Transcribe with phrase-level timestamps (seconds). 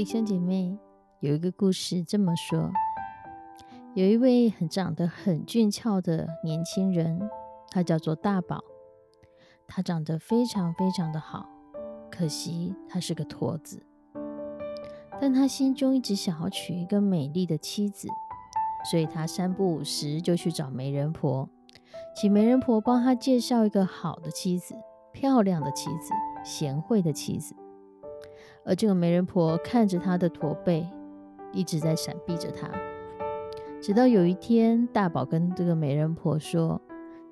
[0.00, 0.78] 弟兄姐妹，
[1.18, 2.72] 有一个故事这么说：
[3.92, 7.28] 有一位很长得很俊俏的年轻人，
[7.70, 8.64] 他叫做大宝。
[9.68, 11.46] 他长得非常非常的好，
[12.10, 13.84] 可惜他是个驼子。
[15.20, 18.08] 但他心中一直想要娶一个美丽的妻子，
[18.90, 21.46] 所以他三不五时就去找媒人婆，
[22.16, 24.74] 请媒人婆帮他介绍一个好的妻子、
[25.12, 27.54] 漂亮的妻子、贤惠的妻子。
[28.64, 30.86] 而这个媒人婆看着他的驼背，
[31.52, 32.68] 一直在闪避着他。
[33.80, 36.80] 直到有一天，大宝跟这个媒人婆说：“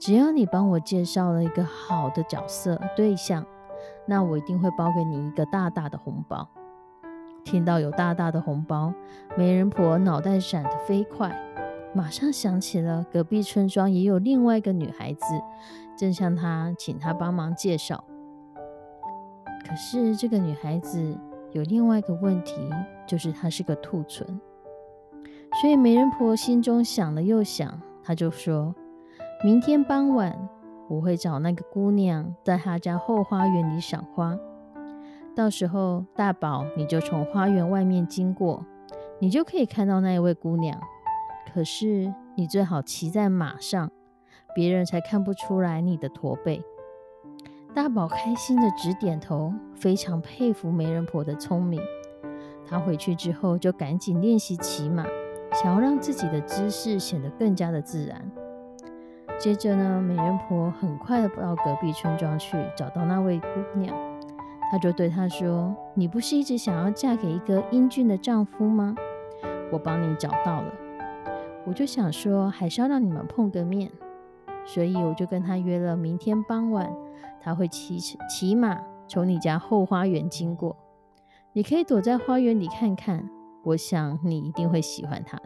[0.00, 3.44] 只要你帮我介绍了一个好的角色对象，
[4.06, 6.48] 那我一定会包给你一个大大的红包。”
[7.44, 8.92] 听到有大大的红包，
[9.36, 11.34] 媒人婆脑袋闪得飞快，
[11.94, 15.24] 马上想起了隔壁村庄也有另外一个女孩子，
[15.96, 18.02] 正向他请他帮忙介绍。
[19.68, 21.14] 可是这个女孩子
[21.52, 22.54] 有另外一个问题，
[23.06, 24.26] 就是她是个兔唇。
[25.60, 28.74] 所以媒人婆心中想了又想，她就说
[29.44, 30.48] ：“明天傍晚
[30.88, 34.38] 我会找那个姑娘在她家后花园里赏花，
[35.36, 38.64] 到时候大宝你就从花园外面经过，
[39.18, 40.80] 你就可以看到那一位姑娘。
[41.52, 43.90] 可是你最好骑在马上，
[44.54, 46.62] 别人才看不出来你的驼背。”
[47.78, 51.80] 大宝开心的直点头，非常佩服媒人婆的聪明。
[52.66, 55.06] 他回去之后就赶紧练习骑马，
[55.52, 58.28] 想要让自己的姿势显得更加的自然。
[59.38, 63.96] 接着呢，媒人婆很快的到隔壁村庄去找到那位姑娘，
[64.72, 68.96] 她就对她说：“你不是一直想要嫁给一个英俊的丈夫吗？
[69.70, 70.72] 我帮你找到了。
[71.64, 73.88] 我就想说，还是要让你们碰个面，
[74.64, 76.92] 所以我就跟他约了明天傍晚。”
[77.48, 77.98] 他会骑
[78.28, 78.78] 骑马
[79.08, 80.76] 从你家后花园经过，
[81.54, 83.26] 你可以躲在花园里看看。
[83.64, 85.40] 我想你一定会喜欢他。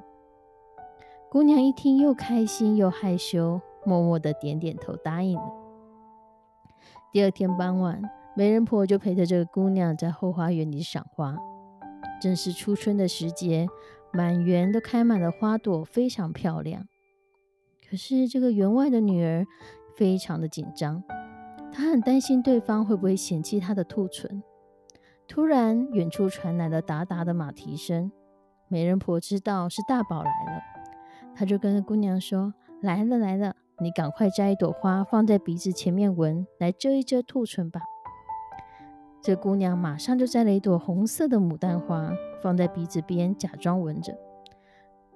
[1.30, 5.48] 姑娘一听，又开心又害羞，默默的点点头答应了。
[7.12, 8.02] 第二天傍晚，
[8.36, 11.36] 媒人婆就陪着这个姑娘在后花园里赏花。
[12.20, 13.68] 正是初春的时节，
[14.12, 16.88] 满园都开满了花朵，非常漂亮。
[17.88, 19.46] 可是这个员外的女儿
[19.96, 21.04] 非常的紧张。
[21.72, 24.42] 他很担心对方会不会嫌弃他的兔唇。
[25.26, 28.12] 突然，远处传来了哒哒的马蹄声。
[28.68, 30.62] 媒人婆知道是大宝来了，
[31.34, 32.52] 她就跟姑娘说
[32.82, 37.80] ：“来了来了，你赶快摘一朵花放在鼻子前面闻，来遮一遮兔唇吧。”
[39.22, 42.12] 这姑娘马上就摘了一朵红色的牡丹花
[42.42, 44.18] 放在鼻子边，假装闻着。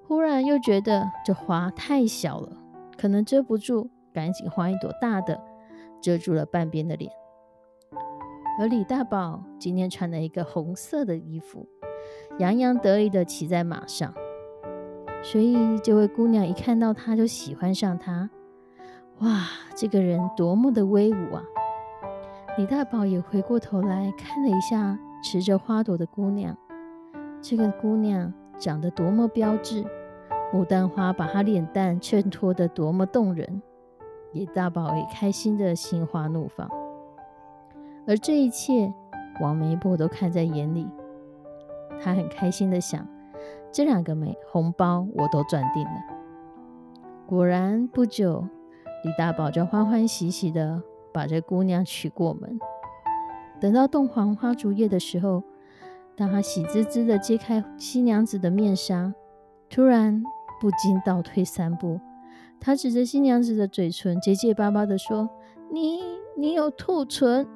[0.07, 2.57] 忽然又觉得这花太小了，
[2.97, 5.39] 可能遮不住，赶紧换一朵大的。
[6.07, 7.11] 遮住了半边的脸，
[8.61, 11.67] 而李大宝今天穿了一个红色的衣服，
[12.39, 14.15] 洋洋得意的骑在马上，
[15.21, 18.31] 所以这位姑娘一看到他就喜欢上他。
[19.19, 21.43] 哇，这个人多么的威武啊！
[22.57, 26.57] 李大宝也回过头来看了一下持着花朵的姑娘，
[27.43, 29.85] 这个姑娘长得多么标致，
[30.55, 33.61] 牡丹花把她脸蛋衬托得多么动人。
[34.37, 36.71] 李大宝也开心的心花怒放，
[38.07, 38.93] 而这一切
[39.41, 40.87] 王媒婆都看在眼里。
[42.03, 43.09] 他很开心的想：
[43.73, 46.05] 这两个美红包我都赚定了。
[47.25, 48.47] 果然不久，
[49.05, 50.83] 李大宝就欢欢喜喜的
[51.15, 52.61] 把这姑娘娶过门。
[53.59, 55.43] 等到洞房花烛夜的时候，
[56.15, 59.15] 当他喜滋滋的揭开新娘子的面纱，
[59.71, 60.23] 突然
[60.61, 61.99] 不禁倒退三步。
[62.61, 65.29] 他指着新娘子的嘴唇，结结巴巴地说
[65.71, 66.01] ：“你，
[66.37, 67.47] 你有兔唇。”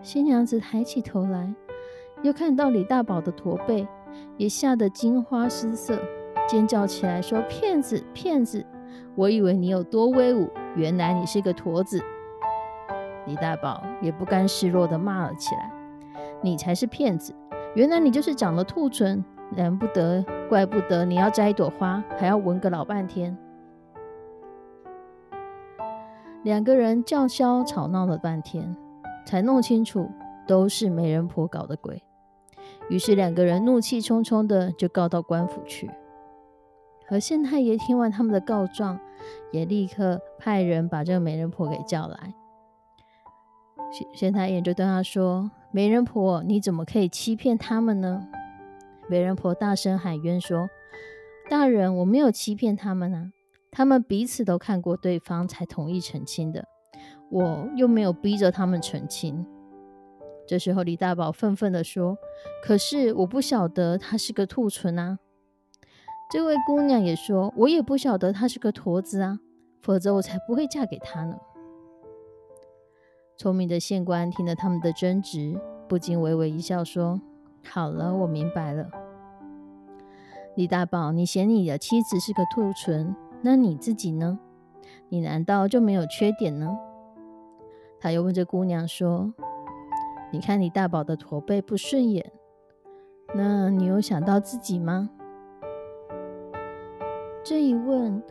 [0.00, 1.54] 新娘子抬起头来，
[2.22, 3.86] 又看到李大宝的驼背，
[4.36, 5.98] 也吓得惊花失色，
[6.48, 8.64] 尖叫起来说：“骗子，骗子！
[9.16, 12.02] 我以为你有多威武，原来你是个驼子。”
[13.26, 15.70] 李大宝也不甘示弱的骂了起来
[16.42, 17.34] ：“你才是骗子！
[17.74, 23.36] 原来你就是长了兔唇，难不得，怪不得你要摘一朵花还要闻个老半天。”
[26.44, 28.76] 两个人叫嚣吵闹了半天，
[29.26, 30.10] 才弄清楚
[30.46, 32.02] 都是媒人婆搞的鬼。
[32.90, 35.90] 于是两个人怒气冲冲的就告到官府去。
[37.08, 39.00] 而县太爷听完他们的告状，
[39.52, 42.34] 也立刻派人把这个媒人婆给叫来。
[43.90, 48.26] 县县太爷就对他说：“媒人婆，你怎么可以欺骗他们呢？”
[49.08, 50.68] 媒人婆大声喊冤说
[51.48, 53.32] ：“大人，我没有欺骗他们啊。”
[53.76, 56.64] 他们彼此都看过对方，才同意成亲的。
[57.28, 59.44] 我又没有逼着他们成亲。
[60.46, 62.16] 这时候，李大宝愤愤地说
[62.62, 65.18] ：“可是我不晓得他是个兔唇啊！”
[66.30, 69.40] 这位姑娘也说：“我也不晓得他是个驼子啊，
[69.82, 71.36] 否则我才不会嫁给他呢。”
[73.36, 77.20] 聪明的县官听了他们的争执，不禁微微一笑，说
[77.68, 78.88] ：“好了，我明白了。
[80.54, 84.38] 李大宝，你嫌你的妻子是个兔唇。”那你自己呢？
[85.10, 86.74] 你难道就没有缺点呢？
[88.00, 89.34] 他又问这姑娘说
[90.32, 92.32] ：“你看你大宝的驼背不顺眼，
[93.34, 95.10] 那你有想到自己吗？”
[97.44, 98.22] 这一问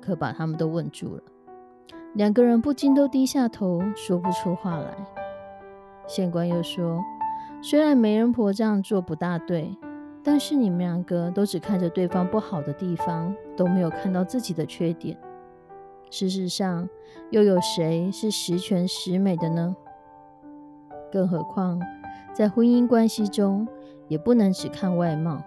[0.00, 1.22] 可把他们都问住了，
[2.14, 4.96] 两个人不禁都低下头，说不出话来。
[6.08, 7.00] 县官又说
[7.62, 9.76] ：“虽然媒人婆这样做不大对。”
[10.26, 15.16] 但是你们两个都只看着对方不好的地方，都没有看到自己的缺点。
[16.10, 16.88] 事实上，
[17.30, 19.76] 又有谁是十全十美的呢？
[21.12, 21.80] 更何况，
[22.34, 23.68] 在婚姻关系中，
[24.08, 25.40] 也不能只看外貌，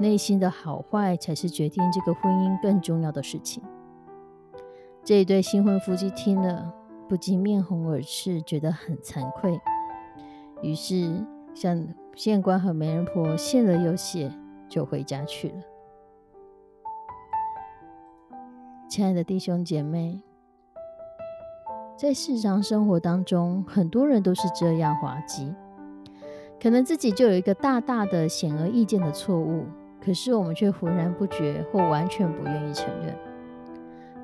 [0.00, 3.62] 内心的好坏才是决定这个婚姻更重要的事情。
[5.04, 6.74] 这一对新婚夫妻听了，
[7.08, 9.60] 不禁面红耳赤，觉得很惭愧，
[10.60, 11.24] 于是
[11.54, 11.86] 向。
[12.18, 14.28] 县官和媒人婆谢了又谢，
[14.68, 15.54] 就回家去了。
[18.88, 20.20] 亲爱的弟兄姐妹，
[21.96, 25.54] 在日常生活当中，很多人都是这样滑稽，
[26.60, 29.66] 可能自己就有一个大大的、显而易见的错误，
[30.04, 33.14] 可是我们却浑然不觉或完全不愿意承认。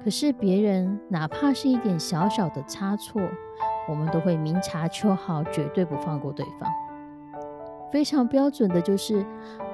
[0.02, 3.22] 可是别人哪怕是一点小小的差错，
[3.88, 6.68] 我们都会明察秋毫，绝对不放过对方。
[7.90, 9.24] 非常标准的就是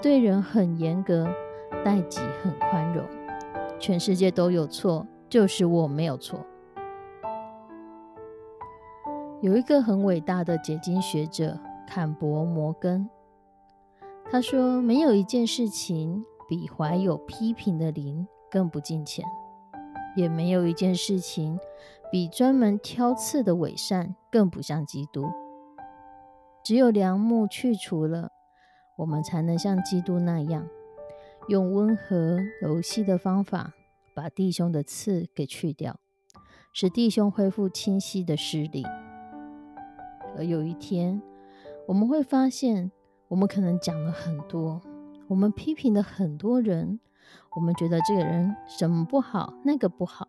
[0.02, 1.26] 对人很严格，
[1.84, 3.04] 待己很宽容。
[3.78, 6.44] 全世界都有错，就是我没有错。
[9.40, 11.58] 有一个很伟大的解经学者
[11.88, 13.08] 坎伯摩根，
[14.30, 19.24] 他说：“没有一件事情比怀有批评的灵更不敬虔，
[20.14, 21.58] 也没有一件事情
[22.12, 25.24] 比专门挑刺的伪善更不像基督。”
[26.62, 28.30] 只有良木去除了，
[28.98, 30.68] 我们才能像基督那样，
[31.48, 33.72] 用温和柔细的方法
[34.14, 35.98] 把弟兄的刺给去掉，
[36.72, 38.84] 使弟兄恢复清晰的视力。
[40.36, 41.20] 而有一天，
[41.88, 42.92] 我们会发现，
[43.28, 44.80] 我们可能讲了很多，
[45.28, 47.00] 我们批评了很多人，
[47.56, 50.29] 我们觉得这个人什么不好，那个不好，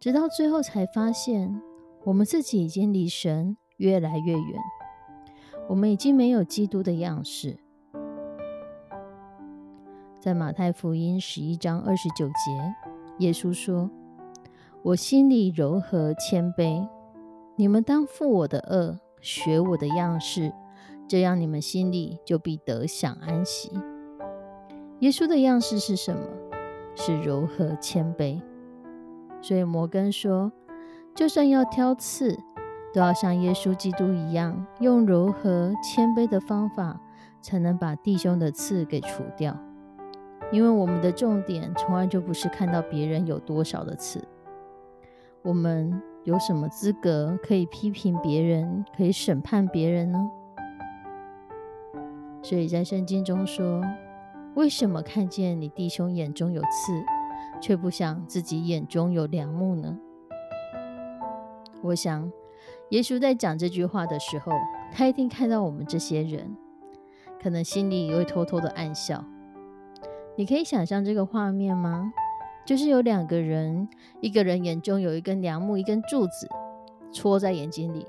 [0.00, 1.62] 直到最后才发现，
[2.04, 4.60] 我们自己已经离神越来越远。
[5.68, 7.56] 我们已经没有基督的样式。
[10.20, 12.74] 在马太福音十一章二十九节，
[13.18, 13.90] 耶稣说
[14.82, 16.88] ：“我心里柔和谦卑，
[17.56, 20.52] 你们当负我的恶，学我的样式，
[21.08, 23.70] 这样你们心里就必得享安息。”
[25.00, 26.22] 耶稣的样式是什么？
[26.94, 28.40] 是柔和谦卑。
[29.42, 30.52] 所以摩根说
[31.14, 32.38] ：“就算要挑刺。”
[32.94, 37.00] 都要像耶稣基督一样，用柔和谦卑的方法，
[37.42, 39.58] 才能把弟兄的刺给除掉。
[40.52, 44.22] 因为我们的重点从来就不是看到别人有多少的刺，
[45.42, 50.30] 我们有什么资格可以批评别人，可以审判别人呢？
[52.42, 53.82] 所以在圣经中说，
[54.54, 56.68] 为什么看见你弟兄眼中有刺，
[57.60, 59.98] 却不想自己眼中有良木呢？
[61.82, 62.30] 我想。
[62.90, 64.52] 耶稣在讲这句话的时候，
[64.92, 66.56] 他一定看到我们这些人，
[67.42, 69.24] 可能心里也会偷偷的暗笑。
[70.36, 72.12] 你可以想象这个画面吗？
[72.64, 73.88] 就是有两个人，
[74.20, 76.48] 一个人眼中有一根梁木，一根柱子
[77.12, 78.06] 戳在眼睛里。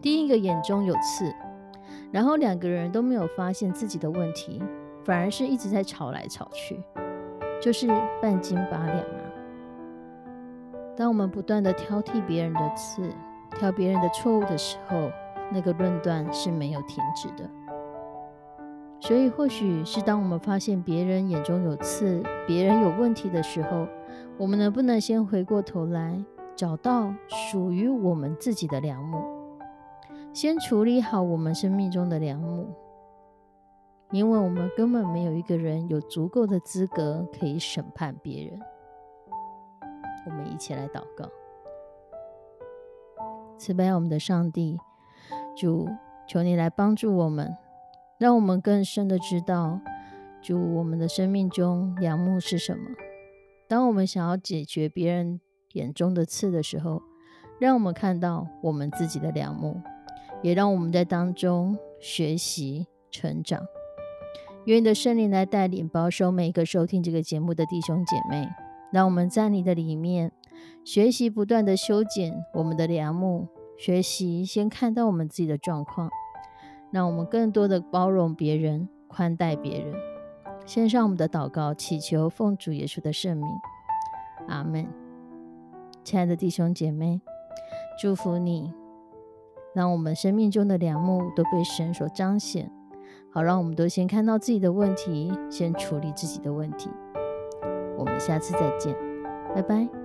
[0.00, 1.34] 第一个眼中有刺，
[2.10, 4.62] 然后两个人都没有发现自己的问题，
[5.04, 6.82] 反而是一直在吵来吵去，
[7.60, 7.88] 就是
[8.22, 9.20] 半斤八两啊。
[10.96, 13.12] 当我们不断的挑剔别人的刺，
[13.58, 15.10] 挑别人的错误的时候，
[15.52, 17.48] 那个论断是没有停止的。
[19.00, 23.86] 所以，或许是当我们发现别人眼中有刺、别人有问题的时候，
[24.36, 26.22] 我们能不能先回过头来，
[26.54, 29.22] 找到属于我们自己的良木，
[30.34, 32.68] 先处理好我们生命中的良木，
[34.10, 38.60] 因为我们根本没有一个人有足够的资格可以审判别人。
[40.26, 41.26] 我们一起来祷告，
[43.60, 44.78] 慈悲我们的上帝，
[45.54, 45.86] 主，
[46.26, 47.54] 求你来帮助我们。
[48.18, 49.78] 让我们更深的知道，
[50.40, 52.80] 主我们的生命中良木是什么。
[53.68, 55.42] 当我们想要解决别人
[55.74, 57.02] 眼中的刺的时候，
[57.58, 59.78] 让我们看到我们自己的良木，
[60.40, 63.60] 也让我们在当中学习成长。
[64.64, 68.48] 愿你的圣灵来带领保守每一个收听这个节目的弟兄姐妹，
[68.90, 70.32] 让我们在你的里面
[70.84, 76.10] 学习，不断的修剪我们的良木，学习先看到我们自己的状况。
[76.90, 79.94] 让我们更多的包容别人，宽待别人。
[80.66, 83.46] 献上我们的祷告，祈求奉主耶稣的圣名，
[84.48, 84.88] 阿门。
[86.02, 87.20] 亲爱的弟兄姐妹，
[88.00, 88.72] 祝福你，
[89.72, 92.70] 让我们生命中的良木都被神所彰显。
[93.32, 96.90] 好，让我们都先看到自己的问题，先处理自己的问题。
[97.96, 98.96] 我们下次再见，
[99.54, 99.99] 拜拜。